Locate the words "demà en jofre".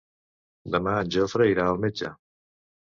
0.77-1.49